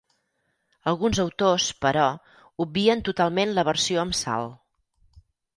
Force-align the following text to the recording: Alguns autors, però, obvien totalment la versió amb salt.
Alguns 0.91 1.19
autors, 1.23 1.67
però, 1.87 2.07
obvien 2.67 3.05
totalment 3.11 3.55
la 3.59 3.67
versió 3.71 4.03
amb 4.07 4.21
salt. 4.25 5.25